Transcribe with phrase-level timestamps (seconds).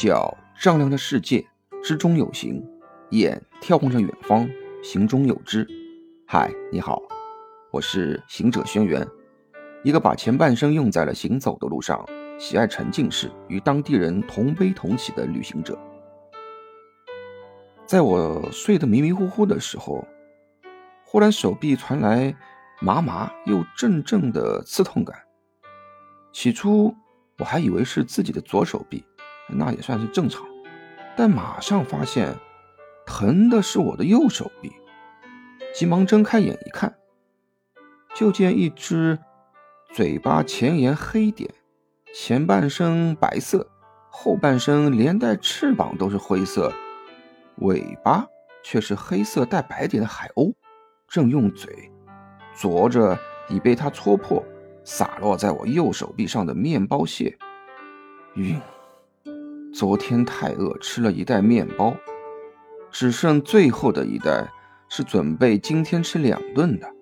[0.00, 1.46] 脚丈量着世界，
[1.84, 2.58] 之中有形；
[3.10, 4.48] 眼眺望着远方，
[4.82, 5.68] 行中有知。
[6.26, 7.02] 嗨，你好，
[7.70, 9.06] 我是行者轩辕，
[9.84, 12.02] 一个把前半生用在了行走的路上，
[12.38, 15.78] 喜爱沉浸式与当地人同悲同喜的旅行者。
[17.84, 20.02] 在我睡得迷迷糊糊的时候，
[21.04, 22.34] 忽然手臂传来
[22.80, 25.14] 麻麻又阵阵的刺痛感。
[26.32, 26.94] 起初
[27.38, 29.04] 我还以为是自己的左手臂。
[29.52, 30.44] 那也算是正常，
[31.16, 32.34] 但马上发现
[33.06, 34.72] 疼的是我的右手臂，
[35.74, 36.96] 急忙睁开眼一看，
[38.14, 39.18] 就见一只
[39.92, 41.50] 嘴巴前沿黑点，
[42.14, 43.68] 前半身白色，
[44.08, 46.72] 后半身连带翅膀都是灰色，
[47.56, 48.26] 尾巴
[48.62, 50.54] 却是黑色带白点的海鸥，
[51.08, 51.90] 正用嘴
[52.54, 54.44] 啄着已被它戳破、
[54.84, 57.36] 洒落在我右手臂上的面包屑，
[58.34, 58.60] 晕。
[59.72, 61.94] 昨天太饿，吃了一袋面包，
[62.90, 64.50] 只剩最后的一袋
[64.88, 66.92] 是准备今天吃两顿的。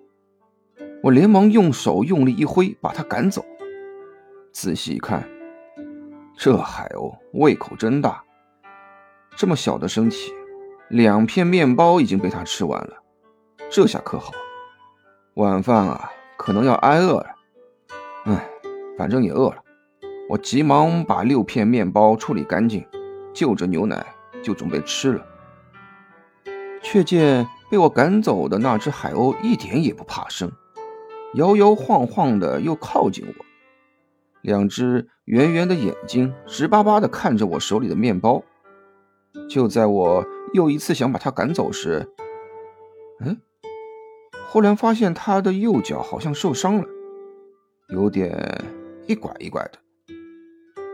[1.01, 3.43] 我连忙用手用力一挥，把它赶走。
[4.51, 5.27] 仔细一看，
[6.37, 8.23] 这海鸥胃口真大，
[9.35, 10.31] 这么小的身体，
[10.89, 12.93] 两片面包已经被它吃完了。
[13.69, 14.31] 这下可好，
[15.35, 17.35] 晚饭啊，可能要挨饿了。
[18.25, 18.49] 唉，
[18.97, 19.63] 反正也饿了。
[20.29, 22.85] 我急忙把六片面包处理干净，
[23.33, 24.05] 就着牛奶
[24.43, 25.25] 就准备吃了。
[26.83, 30.51] 却见被我赶走的那只海鸥一点也不怕生，
[31.33, 33.45] 摇摇晃晃的又靠近我，
[34.41, 38.43] 两只圆圆的眼睛直巴巴的看着我手里的面包。
[39.49, 42.07] 就在我又一次想把它赶走时，
[43.21, 43.41] 嗯，
[44.47, 46.85] 忽然发现它的右脚好像受伤了，
[47.89, 48.63] 有点
[49.07, 49.79] 一拐一拐的。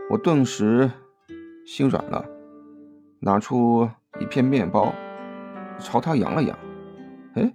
[0.08, 0.88] 我顿时
[1.66, 2.24] 心软了，
[3.18, 3.90] 拿出
[4.20, 4.94] 一片面包，
[5.80, 6.56] 朝他扬了扬。
[7.34, 7.52] 哎，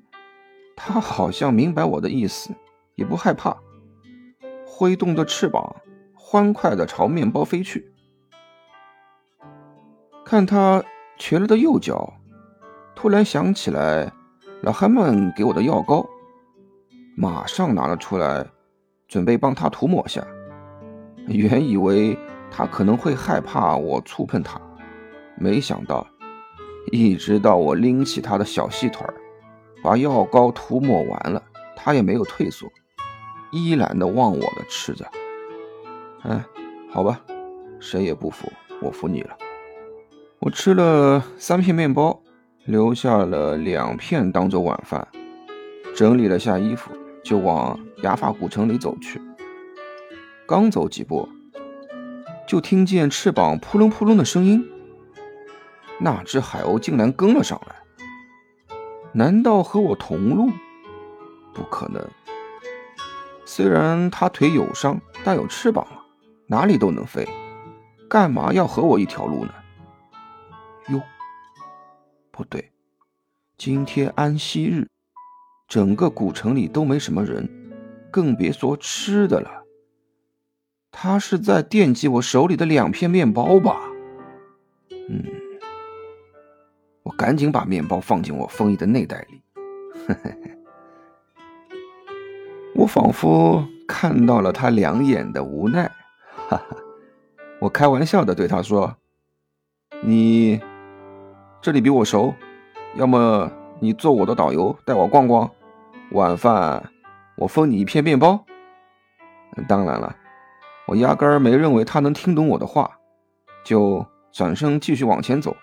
[0.76, 2.54] 他好像明白我的意思，
[2.96, 3.56] 也不害怕，
[4.68, 5.78] 挥动着翅膀，
[6.14, 7.90] 欢快地朝面包飞去。
[10.26, 10.84] 看他
[11.18, 12.16] 瘸了的右脚，
[12.94, 14.12] 突然想起来
[14.62, 16.06] 老汉们给我的药膏，
[17.16, 18.46] 马上拿了出来，
[19.08, 20.22] 准备帮他涂抹下。
[21.28, 22.20] 原以为。
[22.52, 24.60] 他可能会害怕我触碰他，
[25.38, 26.06] 没想到，
[26.92, 29.14] 一直到我拎起他的小细腿儿，
[29.82, 31.42] 把药膏涂抹完了，
[31.76, 32.68] 他也没有退缩，
[33.52, 35.06] 依然的忘我的吃着。
[36.24, 36.44] 哎，
[36.92, 37.22] 好吧，
[37.80, 38.52] 谁也不服，
[38.82, 39.36] 我服你了。
[40.40, 42.22] 我吃了三片面包，
[42.66, 45.08] 留下了两片当做晚饭，
[45.96, 46.92] 整理了下衣服，
[47.24, 49.22] 就往雅法古城里走去。
[50.46, 51.30] 刚走几步。
[52.52, 54.70] 就听见翅膀扑棱扑棱的声音，
[56.02, 57.78] 那只海鸥竟然跟了上来。
[59.14, 60.50] 难道和我同路？
[61.54, 62.06] 不可能。
[63.46, 66.04] 虽然它腿有伤，但有翅膀了，
[66.46, 67.26] 哪里都能飞。
[68.10, 69.54] 干嘛要和我一条路呢？
[70.90, 71.02] 哟，
[72.32, 72.74] 不对，
[73.58, 74.90] 今天安息日，
[75.70, 77.50] 整个古城里都没什么人，
[78.12, 79.61] 更别说吃的了。
[80.92, 83.80] 他是在惦记我手里的两片面包吧？
[85.10, 85.26] 嗯，
[87.04, 89.42] 我赶紧把面包放进我风衣的内袋里。
[90.08, 90.58] 嘿嘿嘿
[92.76, 95.90] 我仿佛看到了他两眼的无奈。
[96.50, 96.76] 哈哈，
[97.60, 98.96] 我开玩笑的对他说
[100.04, 100.62] ：“你
[101.62, 102.34] 这里比我熟，
[102.96, 105.50] 要么你做我的导游带我逛逛，
[106.12, 106.92] 晚饭
[107.38, 108.46] 我分你一片面包。
[109.68, 110.16] 当然了。”
[110.92, 113.00] 我压根儿没认为他能听懂我的话，
[113.64, 115.56] 就转身继续往前走。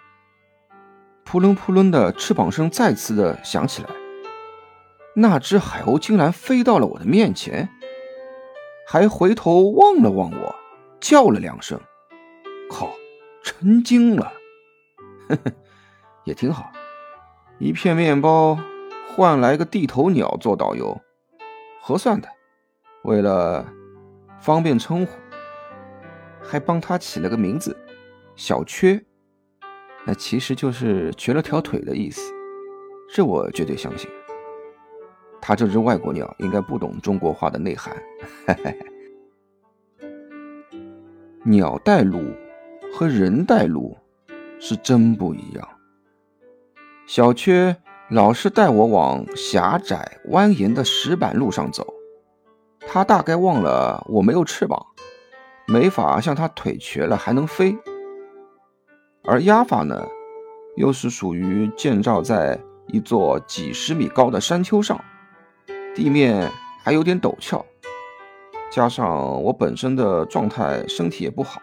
[1.22, 3.90] 扑棱扑棱的翅膀声再次的响起来，
[5.14, 7.68] 那只海鸥竟然飞到了我的面前，
[8.86, 10.54] 还回头望了望我，
[10.98, 11.78] 叫了两声。
[12.70, 12.90] 靠，
[13.42, 14.32] 成精了！
[15.28, 15.52] 呵呵，
[16.24, 16.72] 也挺好，
[17.58, 18.58] 一片面包
[19.14, 20.98] 换来个地头鸟做导游，
[21.82, 22.28] 合算的。
[23.02, 23.74] 为了。
[24.40, 25.12] 方便称呼，
[26.40, 27.76] 还帮他起了个名字，
[28.36, 29.02] 小缺，
[30.06, 32.32] 那其实就是瘸了条腿的意思，
[33.12, 34.08] 这我绝对相信。
[35.40, 37.96] 他这只外国鸟应该不懂中国话的内涵。
[41.44, 42.20] 鸟带路
[42.92, 43.96] 和人带路
[44.58, 45.68] 是真不一样。
[47.06, 47.74] 小缺
[48.10, 51.86] 老是带我往狭窄蜿蜒的石板路上走。
[52.90, 54.82] 他大概忘了我没有翅膀，
[55.66, 57.76] 没法像他腿瘸了还能飞。
[59.24, 60.08] 而亚法呢，
[60.74, 64.98] 又是属于建造在一座几十米高的山丘上，
[65.94, 66.50] 地面
[66.82, 67.62] 还有点陡峭，
[68.70, 71.60] 加上我本身的状态，身体也不好，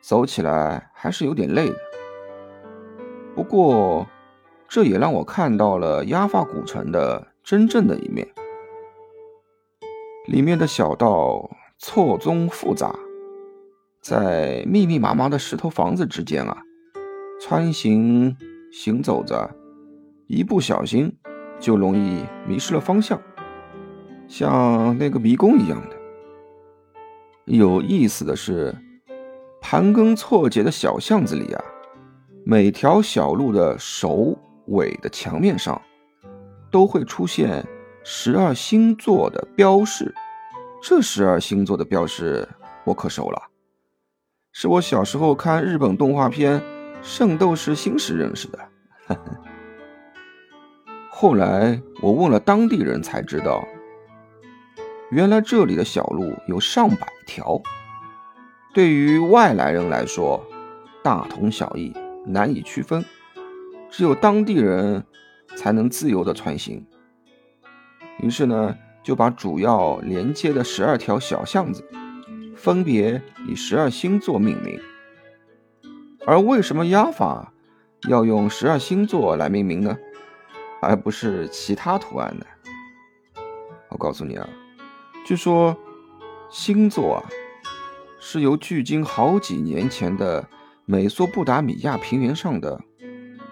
[0.00, 1.76] 走起来还是有点累的。
[3.34, 4.06] 不过，
[4.66, 8.26] 这也让我看到了亚法古城的真正的一面。
[10.26, 12.94] 里面的小道错综复杂，
[14.00, 16.62] 在密密麻麻的石头房子之间啊，
[17.40, 18.34] 穿行
[18.72, 19.54] 行走着，
[20.26, 21.14] 一不小心
[21.60, 23.20] 就容易迷失了方向，
[24.26, 25.96] 像那个迷宫一样的。
[27.44, 28.74] 有意思的是，
[29.60, 31.62] 盘根错节的小巷子里啊，
[32.46, 34.34] 每条小路的首
[34.68, 35.78] 尾的墙面上，
[36.70, 37.62] 都会出现。
[38.06, 40.14] 十二星座的标识，
[40.82, 42.46] 这十二星座的标识
[42.84, 43.42] 我可熟了，
[44.52, 46.60] 是我小时候看日本动画片
[47.02, 48.58] 《圣斗士星矢》认识的。
[51.08, 53.66] 后来我问了当地人才知道，
[55.10, 57.58] 原来这里的小路有上百条，
[58.74, 60.44] 对于外来人来说
[61.02, 61.90] 大同小异，
[62.26, 63.02] 难以区分，
[63.88, 65.02] 只有当地人
[65.56, 66.86] 才能自由的穿行。
[68.20, 71.84] 于是呢，就把主要连接的十二条小巷子，
[72.56, 74.80] 分别以十二星座命名。
[76.26, 77.52] 而为什么压法
[78.08, 79.96] 要用十二星座来命名呢？
[80.80, 82.46] 而不是其他图案呢？
[83.90, 84.48] 我告诉你啊，
[85.24, 85.76] 据说
[86.50, 87.22] 星座啊，
[88.18, 90.48] 是由距今好几年前的
[90.86, 92.80] 美索不达米亚平原上的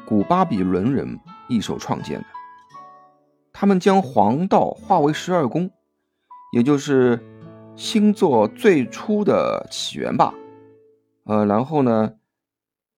[0.06, 1.18] 古巴比伦人
[1.48, 2.26] 一手创建的。
[3.62, 5.70] 他们将黄道划为十二宫，
[6.52, 7.16] 也就是
[7.76, 10.34] 星座最初的起源吧。
[11.26, 12.14] 呃，然后呢，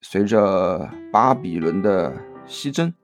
[0.00, 2.16] 随着巴比伦的
[2.46, 2.94] 西征，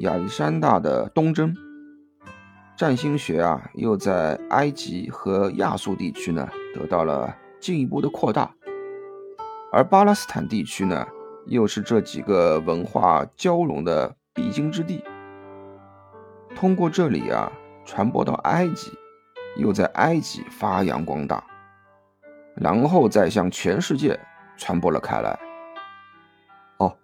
[0.00, 1.56] 亚历山大的东征，
[2.76, 8.54] 占星学啊，又在埃及和亚述地区呢得到了进一步的扩大，
[9.72, 11.06] 而巴勒斯坦地区呢，
[11.46, 15.02] 又是这几个文化交融的必经之地。
[16.62, 17.50] 通过这里啊，
[17.84, 18.92] 传播到埃及，
[19.56, 21.44] 又在埃及发扬光大，
[22.54, 24.16] 然后再向全世界
[24.56, 25.36] 传播了开来。
[26.78, 26.96] 哦，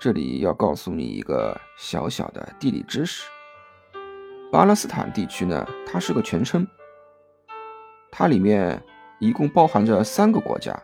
[0.00, 3.30] 这里要告诉你一个小小的地理知识：
[4.50, 6.66] 巴勒斯坦地区呢，它是个全称，
[8.10, 8.82] 它里面
[9.20, 10.76] 一共包含着三个国家，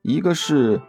[0.00, 0.80] 一个是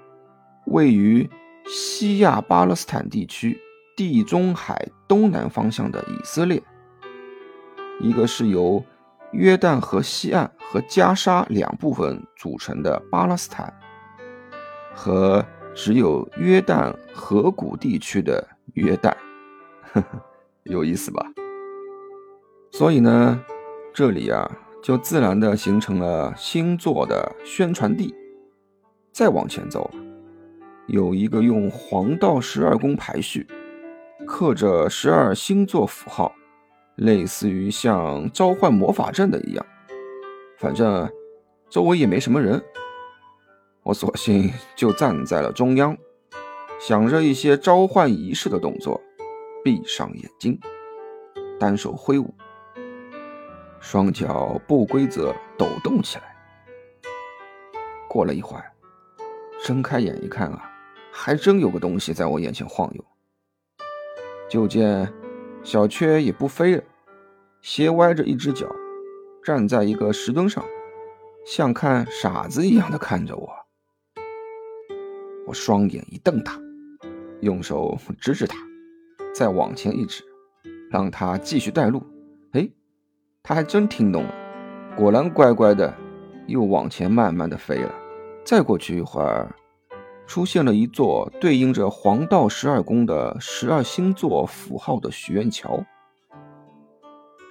[0.67, 1.29] 位于
[1.65, 3.59] 西亚巴勒斯坦地区。
[3.97, 6.61] 地中海东南方向的以色列，
[7.99, 8.83] 一个是由
[9.31, 13.73] 约旦河西岸和加沙两部分组成的巴勒斯坦，
[14.93, 19.13] 和只有约旦河谷地区的约旦，
[19.93, 20.07] 呵呵，
[20.63, 21.25] 有意思吧？
[22.71, 23.41] 所以呢，
[23.93, 24.49] 这里啊
[24.81, 28.13] 就自然的形成了星座的宣传地。
[29.11, 29.89] 再往前走，
[30.87, 33.47] 有一个用黄道十二宫排序。
[34.37, 36.35] 刻着十二星座符号，
[36.95, 39.65] 类似于像召唤魔法阵的一样。
[40.57, 41.09] 反正
[41.69, 42.61] 周围也没什么人，
[43.81, 45.97] 我索性就站在了中央，
[46.81, 48.99] 想着一些召唤仪式的动作，
[49.63, 50.59] 闭上眼睛，
[51.57, 52.33] 单手挥舞，
[53.79, 56.35] 双脚不规则抖动起来。
[58.09, 58.69] 过了一会儿，
[59.63, 60.69] 睁开眼一看啊，
[61.09, 63.05] 还真有个东西在我眼前晃悠。
[64.55, 65.11] 就见
[65.63, 66.83] 小雀也不飞了，
[67.61, 68.65] 斜歪着一只脚，
[69.43, 70.63] 站在一个石墩上，
[71.45, 73.49] 像看傻子一样的看着我。
[75.45, 76.57] 我双眼一瞪他，
[77.41, 78.57] 用手指指他，
[79.33, 80.23] 再往前一指，
[80.89, 82.01] 让他继续带路。
[82.53, 82.69] 哎，
[83.43, 84.33] 他还真听懂了，
[84.95, 85.93] 果然乖乖的，
[86.47, 87.93] 又往前慢慢的飞了。
[88.45, 89.53] 再过去一会儿。
[90.27, 95.83] 出现了一座对应着黄道十二宫的十二星座符号的许愿桥，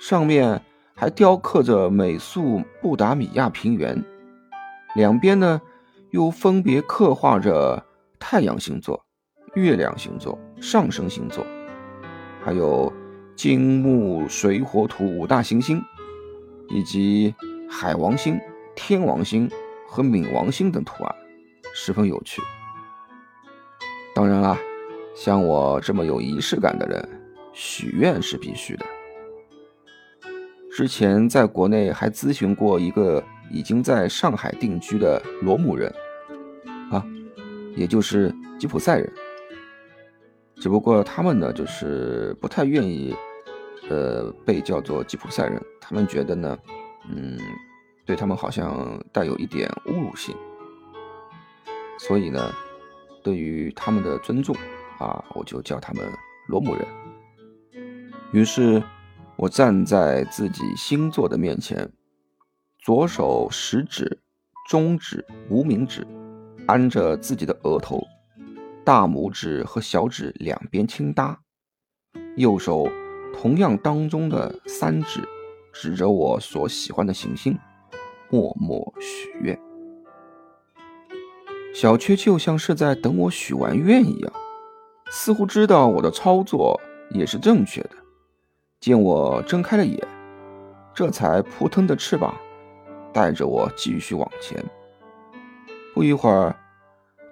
[0.00, 0.61] 上面
[0.95, 4.04] 还雕刻着美素不达米亚平原，
[4.97, 5.61] 两边呢
[6.11, 7.85] 又分别刻画着
[8.19, 9.04] 太阳星座、
[9.54, 11.47] 月亮星座、上升星座，
[12.43, 12.93] 还有
[13.37, 15.83] 金木水火土五大行星，
[16.69, 17.35] 以及
[17.71, 18.38] 海王星、
[18.75, 19.49] 天王星
[19.88, 21.14] 和冥王星等图案，
[21.73, 22.43] 十分有趣。
[24.14, 24.56] 当然啦，
[25.16, 27.09] 像我这么有仪式感的人，
[27.52, 28.87] 许愿是必须的。
[30.71, 35.92] 之前在国内还咨询过一个已经在上海定居的罗姆人，
[36.90, 37.04] 啊，
[37.76, 39.12] 也就是吉普赛人。
[40.56, 43.14] 只不过他们呢，就是不太愿意，
[43.88, 45.61] 呃，被叫做吉普赛人。
[45.80, 46.59] 他们觉得呢，
[47.09, 47.37] 嗯，
[48.06, 50.35] 对他们好像带有一点侮辱性。
[51.99, 52.52] 所以呢，
[53.25, 54.54] 对于他们的尊重
[54.99, 56.07] 啊，我就叫他们
[56.47, 56.87] 罗姆人。
[58.33, 58.83] 于是，
[59.37, 61.90] 我站在自己星座的面前，
[62.81, 64.21] 左手食指、
[64.69, 66.07] 中指、无名指
[66.66, 68.00] 按着自己的额头。
[68.85, 71.40] 大拇指和小指两边轻搭，
[72.37, 72.87] 右手
[73.33, 75.26] 同样当中的三指
[75.73, 77.59] 指着我所喜欢的行星，
[78.28, 79.59] 默默许愿。
[81.75, 84.33] 小雀就像是在等我许完愿一样，
[85.11, 87.90] 似乎知道我的操作也是正确的。
[88.81, 89.99] 见我睁开了眼，
[90.95, 92.33] 这才扑腾的翅膀，
[93.12, 94.64] 带着我继续往前。
[95.93, 96.57] 不一会儿。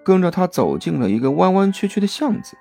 [0.04, 2.56] 跟着他走进了一个弯弯曲曲的巷子，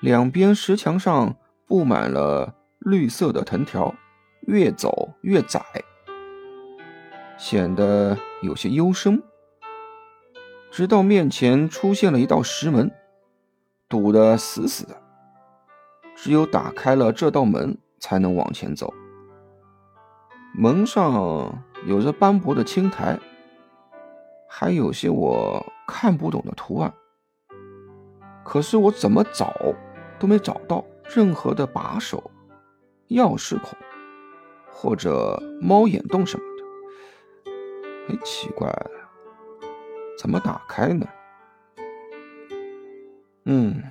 [0.00, 3.94] 两边石墙上布满了绿色的藤条，
[4.46, 5.60] 越走越窄，
[7.36, 9.22] 显得有些幽深。
[10.76, 12.90] 直到面前出现了一道石门，
[13.88, 15.00] 堵得死死的，
[16.16, 18.92] 只有打开了这道门才能往前走。
[20.52, 23.16] 门上有着斑驳的青苔，
[24.48, 25.64] 还有些我。
[25.86, 26.92] 看不懂的图案，
[28.42, 29.54] 可是我怎么找
[30.18, 30.82] 都没找到
[31.14, 32.30] 任何的把手、
[33.08, 33.78] 钥匙孔
[34.72, 37.52] 或者猫眼洞什么的。
[38.08, 38.74] 哎，奇怪，
[40.16, 41.06] 怎么打开呢？
[43.46, 43.82] 嗯，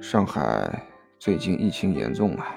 [0.00, 0.86] 上海
[1.18, 2.56] 最近疫情严重啊，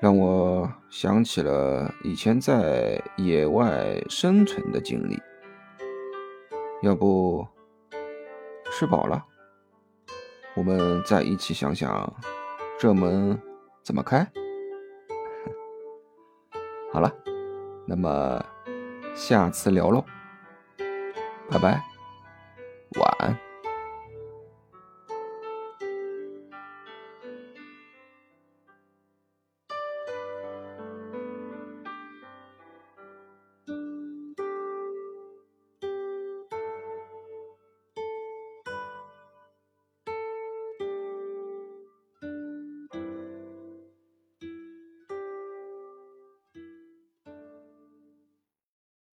[0.00, 5.20] 让我想起了以前在野外生存的经历。
[6.82, 7.46] 要不
[8.70, 9.24] 吃饱了，
[10.54, 12.12] 我们再一起想想
[12.78, 13.40] 这门
[13.82, 14.26] 怎么开。
[16.92, 17.12] 好了，
[17.86, 18.44] 那么
[19.14, 20.04] 下次聊喽，
[21.52, 21.82] 拜拜，
[22.98, 23.51] 晚安。